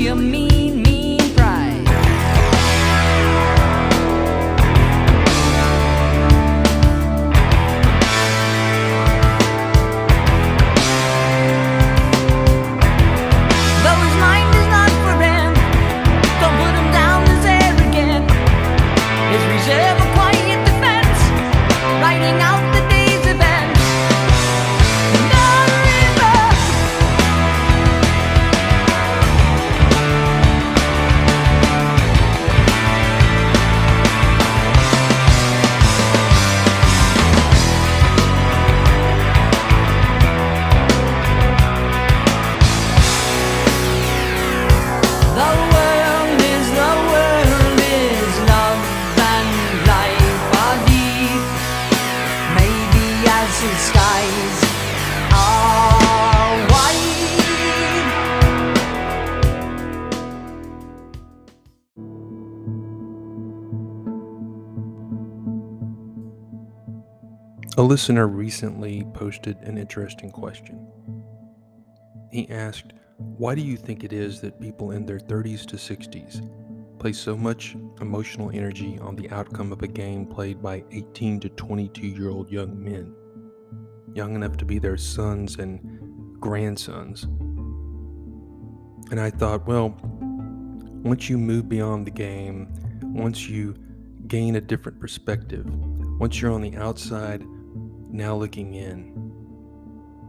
[0.00, 0.49] mean, mean
[53.60, 54.70] The skies.
[67.76, 70.90] A listener recently posted an interesting question.
[72.32, 76.48] He asked, Why do you think it is that people in their 30s to 60s
[76.98, 81.48] place so much emotional energy on the outcome of a game played by 18 to
[81.48, 83.14] 22 year old young men,
[84.14, 87.24] young enough to be their sons and grandsons?
[89.10, 89.96] And I thought, well,
[91.02, 93.74] once you move beyond the game, once you
[94.26, 95.66] gain a different perspective,
[96.20, 97.44] once you're on the outside,
[98.08, 99.12] now looking in,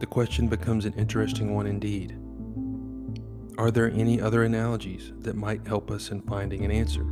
[0.00, 2.18] the question becomes an interesting one indeed.
[3.58, 7.04] Are there any other analogies that might help us in finding an answer?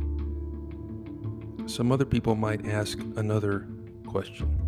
[1.69, 3.67] Some other people might ask another
[4.05, 4.60] question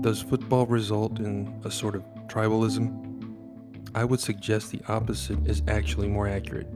[0.00, 2.98] Does football result in a sort of tribalism?
[3.94, 6.66] I would suggest the opposite is actually more accurate.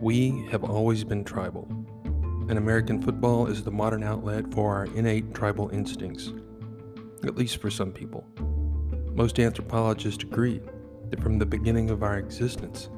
[0.00, 1.66] We have always been tribal,
[2.48, 6.32] and American football is the modern outlet for our innate tribal instincts,
[7.24, 8.26] at least for some people.
[9.14, 10.60] Most anthropologists agree
[11.10, 12.88] that from the beginning of our existence,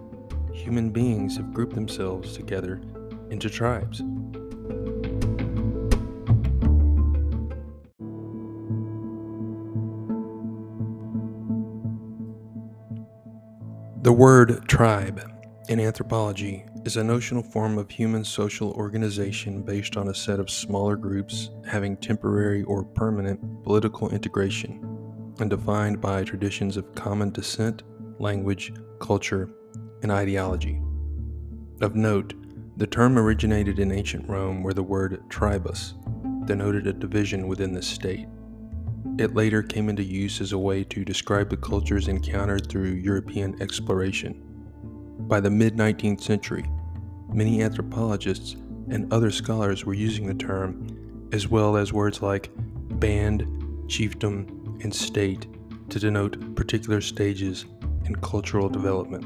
[0.53, 2.81] human beings have grouped themselves together
[3.31, 4.03] into tribes.
[14.06, 15.20] The word tribe
[15.68, 20.48] in anthropology is a notional form of human social organization based on a set of
[20.48, 24.80] smaller groups having temporary or permanent political integration
[25.40, 27.82] and defined by traditions of common descent,
[28.20, 29.50] language, culture,
[30.04, 30.80] and ideology.
[31.80, 32.34] Of note,
[32.76, 35.94] the term originated in ancient Rome where the word tribus
[36.44, 38.28] denoted a division within the state.
[39.18, 43.60] It later came into use as a way to describe the cultures encountered through European
[43.62, 44.42] exploration.
[45.20, 46.64] By the mid 19th century,
[47.32, 48.56] many anthropologists
[48.90, 52.50] and other scholars were using the term, as well as words like
[53.00, 53.42] band,
[53.88, 55.46] chiefdom, and state
[55.88, 57.64] to denote particular stages
[58.04, 59.24] in cultural development.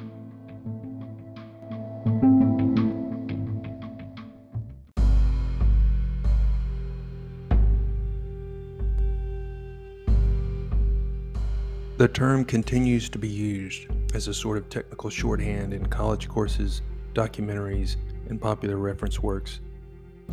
[12.01, 16.81] The term continues to be used as a sort of technical shorthand in college courses,
[17.13, 17.97] documentaries,
[18.31, 19.61] and popular reference works.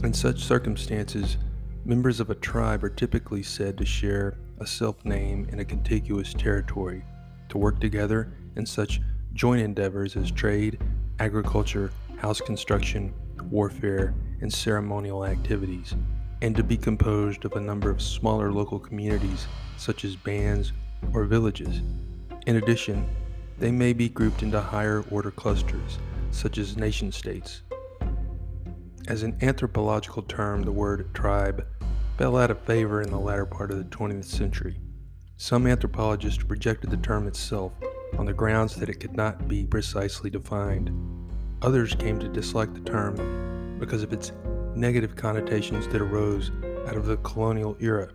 [0.01, 1.35] In such circumstances,
[1.83, 6.33] members of a tribe are typically said to share a self name in a contiguous
[6.33, 7.03] territory,
[7.49, 9.01] to work together in such
[9.33, 10.79] joint endeavors as trade,
[11.19, 13.13] agriculture, house construction,
[13.49, 15.95] warfare, and ceremonial activities,
[16.41, 20.71] and to be composed of a number of smaller local communities such as bands
[21.13, 21.81] or villages.
[22.45, 23.07] In addition,
[23.59, 25.99] they may be grouped into higher order clusters,
[26.31, 27.61] such as nation states.
[29.07, 31.65] As an anthropological term, the word tribe
[32.17, 34.79] fell out of favor in the latter part of the 20th century.
[35.37, 37.71] Some anthropologists rejected the term itself
[38.17, 40.91] on the grounds that it could not be precisely defined.
[41.61, 44.31] Others came to dislike the term because of its
[44.75, 46.51] negative connotations that arose
[46.87, 48.09] out of the colonial era.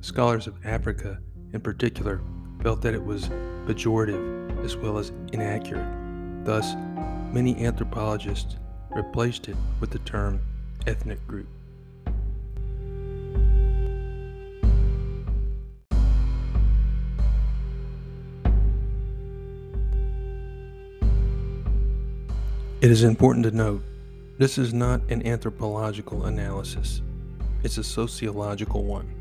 [0.00, 1.18] Scholars of Africa,
[1.52, 2.20] in particular,
[2.62, 3.28] felt that it was
[3.66, 5.86] pejorative as well as inaccurate.
[6.44, 6.74] Thus,
[7.32, 8.56] many anthropologists
[8.90, 10.40] replaced it with the term
[10.86, 11.48] ethnic group.
[22.80, 23.82] It is important to note
[24.38, 27.02] this is not an anthropological analysis,
[27.64, 29.12] it's a sociological one.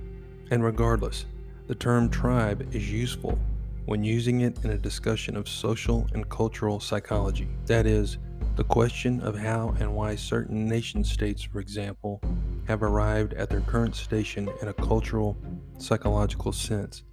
[0.52, 1.26] And regardless,
[1.68, 3.38] the term tribe is useful
[3.86, 8.18] when using it in a discussion of social and cultural psychology, that is,
[8.56, 12.22] the question of how and why certain nation states, for example,
[12.68, 15.38] have arrived at their current station in a cultural,
[15.78, 17.04] psychological sense.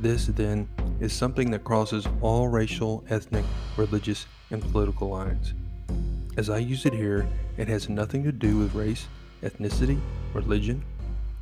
[0.00, 0.68] This, then,
[1.00, 3.44] is something that crosses all racial, ethnic,
[3.76, 5.54] religious, and political lines.
[6.36, 7.26] As I use it here,
[7.56, 9.06] it has nothing to do with race,
[9.42, 10.00] ethnicity,
[10.32, 10.84] religion,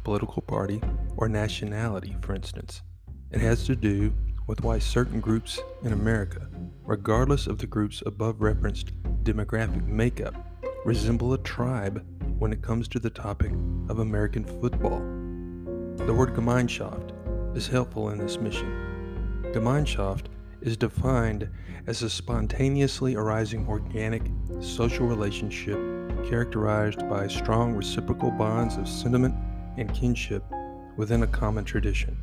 [0.04, 0.80] political party,
[1.22, 2.82] or nationality, for instance.
[3.30, 4.12] It has to do
[4.48, 6.48] with why certain groups in America,
[6.82, 8.90] regardless of the group's above referenced
[9.22, 10.34] demographic makeup,
[10.84, 12.04] resemble a tribe
[12.40, 13.52] when it comes to the topic
[13.88, 14.98] of American football.
[16.04, 17.12] The word Gemeinschaft
[17.56, 19.44] is helpful in this mission.
[19.54, 20.24] Gemeinschaft
[20.60, 21.48] is defined
[21.86, 24.22] as a spontaneously arising organic
[24.60, 25.78] social relationship
[26.28, 29.36] characterized by strong reciprocal bonds of sentiment
[29.76, 30.42] and kinship
[30.96, 32.16] within a common tradition.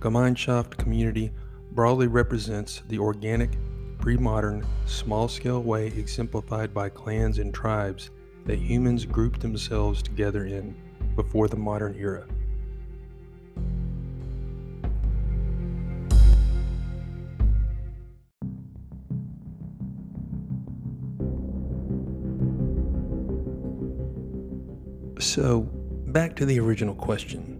[0.00, 1.32] Gemeinschaft community
[1.72, 3.50] broadly represents the organic,
[3.98, 8.10] pre modern, small scale way exemplified by clans and tribes
[8.46, 10.74] that humans grouped themselves together in
[11.16, 12.26] before the modern era.
[25.20, 25.62] So,
[26.08, 27.53] back to the original question.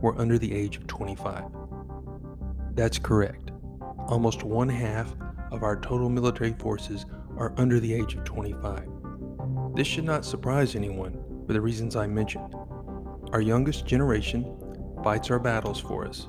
[0.00, 1.44] were under the age of 25.
[2.74, 3.50] That's correct.
[4.06, 5.16] Almost one half
[5.50, 8.88] of our total military forces are under the age of 25.
[9.74, 12.54] This should not surprise anyone for the reasons I mentioned.
[13.32, 14.56] Our youngest generation
[15.02, 16.28] fights our battles for us.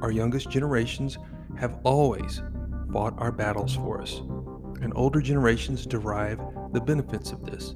[0.00, 1.18] Our youngest generations
[1.58, 2.42] have always
[2.92, 4.20] fought our battles for us,
[4.80, 6.40] and older generations derive
[6.72, 7.74] the benefits of this.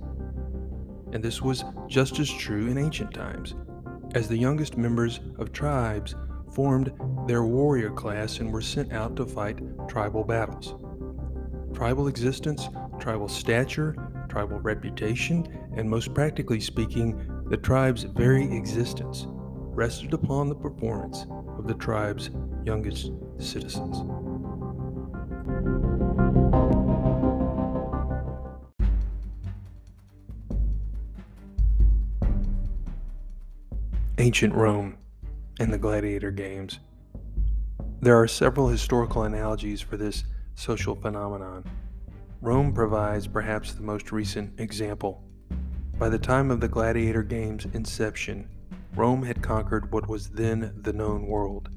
[1.13, 3.55] And this was just as true in ancient times,
[4.15, 6.15] as the youngest members of tribes
[6.55, 6.93] formed
[7.27, 9.59] their warrior class and were sent out to fight
[9.89, 10.75] tribal battles.
[11.75, 12.69] Tribal existence,
[13.01, 13.97] tribal stature,
[14.33, 15.47] tribal reputation,
[15.77, 21.27] and most practically speaking, the tribe's very existence rested upon the performance
[21.59, 22.31] of the tribe's
[22.65, 23.99] youngest citizens.
[34.17, 34.97] Ancient Rome
[35.61, 36.79] and the gladiator games.
[38.01, 41.65] There are several historical analogies for this social phenomenon.
[42.43, 45.23] Rome provides perhaps the most recent example.
[45.97, 48.49] By the time of the Gladiator Games' inception,
[48.97, 51.69] Rome had conquered what was then the known world.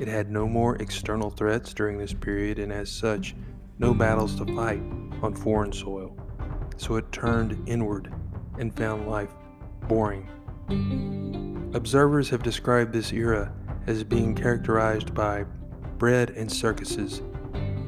[0.00, 3.36] It had no more external threats during this period, and as such,
[3.78, 4.82] no battles to fight
[5.22, 6.18] on foreign soil.
[6.78, 8.12] So it turned inward
[8.58, 9.32] and found life
[9.86, 10.28] boring.
[11.74, 13.54] Observers have described this era
[13.86, 15.44] as being characterized by
[15.96, 17.22] bread and circuses,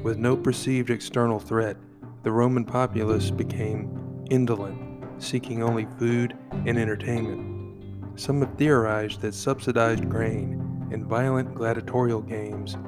[0.04, 1.76] with no perceived external threat
[2.24, 8.18] the Roman populace became indolent, seeking only food and entertainment.
[8.18, 12.78] Some have theorized that subsidized grain and violent gladiatorial games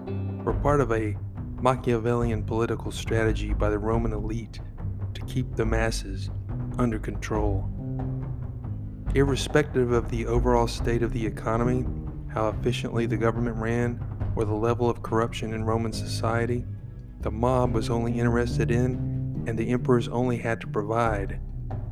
[0.43, 1.15] were part of a
[1.61, 4.59] Machiavellian political strategy by the Roman elite
[5.13, 6.31] to keep the masses
[6.79, 7.69] under control.
[9.15, 11.85] Irrespective of the overall state of the economy,
[12.33, 14.03] how efficiently the government ran,
[14.35, 16.65] or the level of corruption in Roman society,
[17.21, 19.16] the mob was only interested in
[19.47, 21.41] and the emperors only had to provide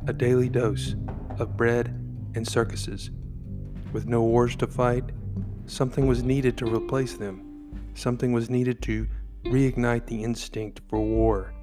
[0.07, 0.95] a daily dose
[1.39, 1.87] of bread
[2.35, 3.11] and circuses.
[3.91, 5.05] With no wars to fight,
[5.65, 7.41] something was needed to replace them.
[7.93, 9.07] Something was needed to
[9.45, 11.53] reignite the instinct for war.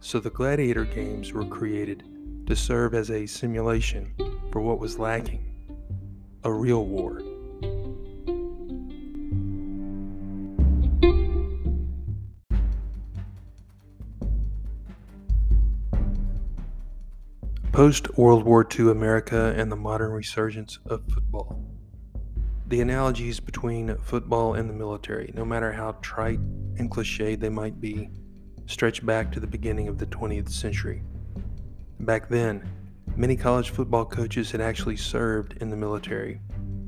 [0.00, 2.02] So the gladiator games were created
[2.46, 4.14] to serve as a simulation
[4.50, 5.50] for what was lacking
[6.44, 7.22] a real war.
[17.74, 21.60] Post World War II America and the modern resurgence of football.
[22.68, 27.80] The analogies between football and the military, no matter how trite and cliched they might
[27.80, 28.10] be,
[28.66, 31.02] stretch back to the beginning of the 20th century.
[31.98, 32.62] Back then,
[33.16, 36.40] many college football coaches had actually served in the military,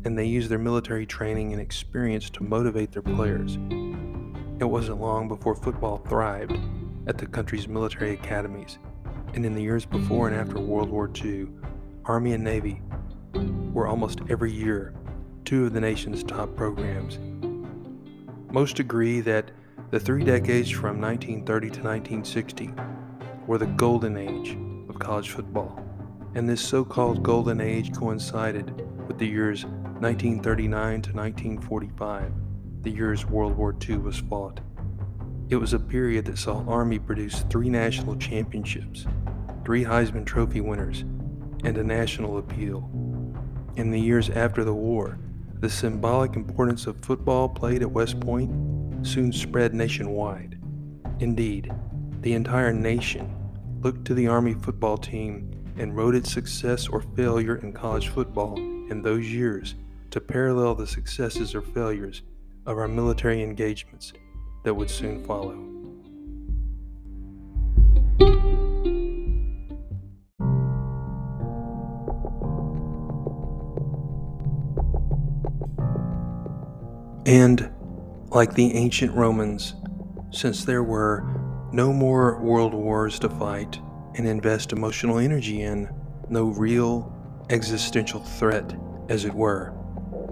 [0.04, 3.58] and they used their military training and experience to motivate their players.
[4.60, 6.56] It wasn't long before football thrived
[7.08, 8.78] at the country's military academies
[9.36, 11.48] and in the years before and after World War II,
[12.06, 12.80] Army and Navy
[13.72, 14.94] were almost every year
[15.44, 17.18] two of the nation's top programs.
[18.50, 19.50] Most agree that
[19.90, 22.72] the three decades from 1930 to 1960
[23.46, 24.56] were the golden age
[24.88, 25.84] of college football,
[26.34, 32.32] and this so called golden age coincided with the years 1939 to 1945,
[32.80, 34.60] the years World War II was fought.
[35.48, 39.06] It was a period that saw Army produce three national championships,
[39.64, 41.02] three Heisman Trophy winners,
[41.62, 42.90] and a national appeal.
[43.76, 45.20] In the years after the war,
[45.60, 50.58] the symbolic importance of football played at West Point soon spread nationwide.
[51.20, 51.72] Indeed,
[52.22, 53.32] the entire nation
[53.82, 58.56] looked to the Army football team and wrote its success or failure in college football
[58.56, 59.76] in those years
[60.10, 62.22] to parallel the successes or failures
[62.66, 64.12] of our military engagements
[64.66, 65.52] that would soon follow.
[77.24, 77.70] And
[78.30, 79.74] like the ancient Romans,
[80.32, 81.22] since there were
[81.70, 83.78] no more world wars to fight
[84.16, 85.88] and invest emotional energy in,
[86.28, 87.12] no real
[87.50, 88.74] existential threat,
[89.08, 89.72] as it were,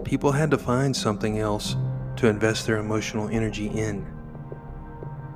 [0.02, 1.76] people had to find something else
[2.16, 4.13] to invest their emotional energy in.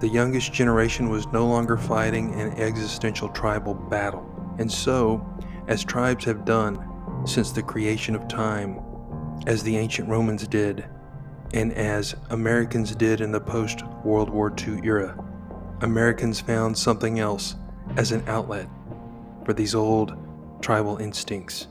[0.00, 4.24] The youngest generation was no longer fighting an existential tribal battle,
[4.58, 5.26] and so,
[5.66, 6.78] as tribes have done
[7.26, 8.80] since the creation of time,
[9.48, 10.84] as the ancient Romans did,
[11.52, 15.18] and as Americans did in the post World War II era,
[15.80, 17.56] Americans found something else
[17.96, 18.68] as an outlet
[19.44, 20.16] for these old
[20.60, 21.66] tribal instincts.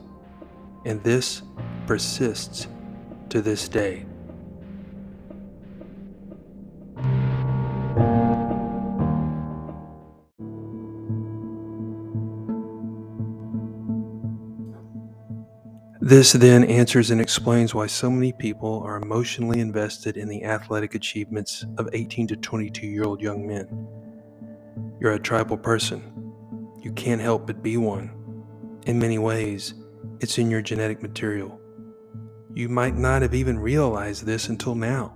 [0.84, 1.42] And this
[1.86, 2.66] persists
[3.30, 4.04] to this day.
[16.08, 20.94] This then answers and explains why so many people are emotionally invested in the athletic
[20.94, 23.86] achievements of 18 to 22 year old young men.
[24.98, 26.32] You're a tribal person.
[26.80, 28.10] You can't help but be one.
[28.86, 29.74] In many ways,
[30.20, 31.60] it's in your genetic material.
[32.54, 35.14] You might not have even realized this until now.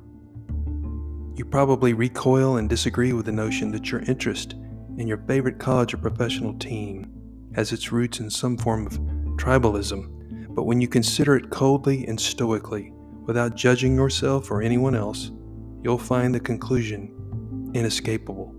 [1.37, 4.57] You probably recoil and disagree with the notion that your interest
[4.99, 7.11] in your favorite college or professional team
[7.55, 9.01] has its roots in some form of
[9.39, 10.19] tribalism
[10.55, 12.93] but when you consider it coldly and stoically,
[13.25, 15.31] without judging yourself or anyone else,
[15.83, 18.55] you'll find the conclusion inescapable,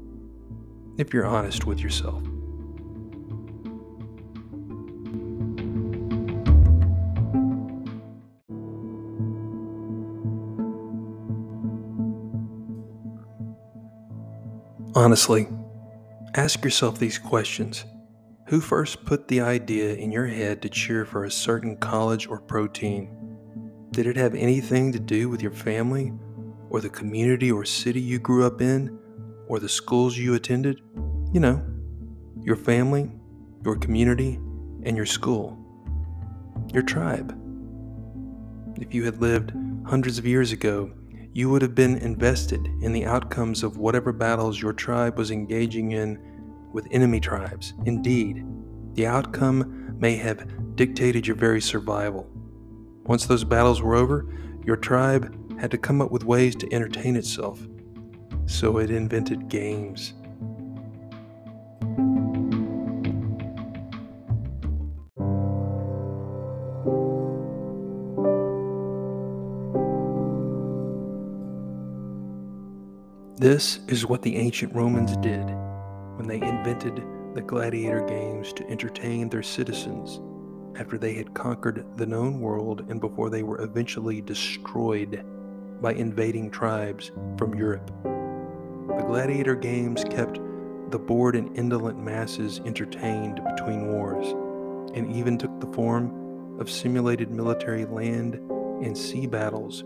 [0.98, 2.24] if you're honest with yourself.
[14.96, 15.48] Honestly,
[16.36, 17.86] ask yourself these questions
[18.54, 22.40] who first put the idea in your head to cheer for a certain college or
[22.40, 23.10] pro team?
[23.90, 26.14] Did it have anything to do with your family,
[26.70, 28.96] or the community or city you grew up in,
[29.48, 30.82] or the schools you attended?
[31.34, 31.66] You know,
[32.44, 33.10] your family,
[33.66, 34.36] your community,
[34.84, 35.58] and your school.
[36.72, 37.36] Your tribe.
[38.80, 39.52] If you had lived
[39.84, 40.92] hundreds of years ago,
[41.34, 45.94] you would have been invested in the outcomes of whatever battles your tribe was engaging
[45.94, 46.33] in
[46.74, 47.74] with enemy tribes.
[47.86, 48.46] Indeed,
[48.96, 52.30] the outcome may have dictated your very survival.
[53.06, 54.28] Once those battles were over,
[54.66, 57.60] your tribe had to come up with ways to entertain itself.
[58.46, 60.14] So it invented games.
[73.38, 75.63] This is what the ancient Romans did
[76.24, 77.04] when they invented
[77.34, 80.22] the gladiator games to entertain their citizens
[80.80, 85.22] after they had conquered the known world and before they were eventually destroyed
[85.82, 87.92] by invading tribes from Europe.
[88.04, 90.40] The gladiator games kept
[90.92, 94.28] the bored and indolent masses entertained between wars,
[94.96, 98.36] and even took the form of simulated military land
[98.82, 99.84] and sea battles,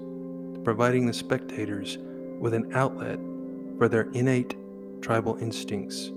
[0.64, 1.98] providing the spectators
[2.40, 3.20] with an outlet
[3.80, 4.56] for their innate
[5.02, 6.12] tribal instincts.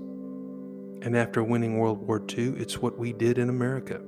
[1.01, 3.99] And after winning World War II, it's what we did in America.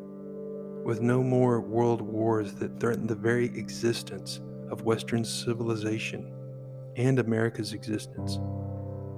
[0.85, 6.31] With no more world wars that threatened the very existence of Western civilization
[6.95, 8.37] and America's existence,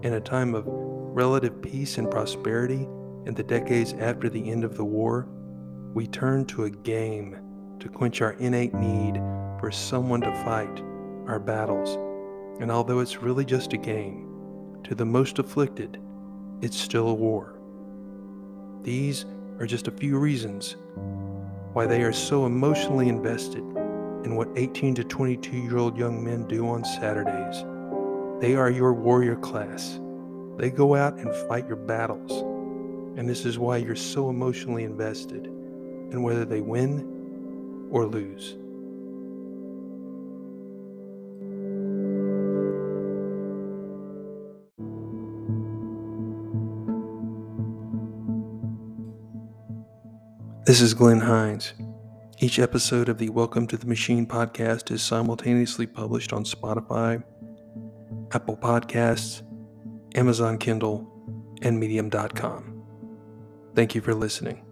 [0.04, 2.88] in a time of relative peace and prosperity
[3.26, 5.28] in the decades after the end of the war,
[5.94, 7.38] we turned to a game
[7.80, 9.16] to quench our innate need
[9.60, 10.82] for someone to fight
[11.28, 11.98] our battles.
[12.62, 16.00] And although it's really just a game, to the most afflicted,
[16.62, 17.55] it's still a war.
[18.86, 19.26] These
[19.60, 20.76] are just a few reasons
[21.74, 23.64] why they are so emotionally invested
[24.24, 27.66] in what 18 to 22 year old young men do on Saturdays.
[28.40, 30.00] They are your warrior class.
[30.58, 32.44] They go out and fight your battles.
[33.18, 38.56] And this is why you're so emotionally invested in whether they win or lose.
[50.66, 51.74] This is Glenn Hines.
[52.40, 57.24] Each episode of the Welcome to the Machine podcast is simultaneously published on Spotify,
[58.32, 59.44] Apple Podcasts,
[60.16, 61.08] Amazon Kindle,
[61.62, 62.84] and Medium.com.
[63.76, 64.66] Thank you for listening.